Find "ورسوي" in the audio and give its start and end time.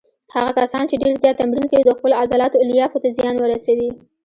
3.39-3.89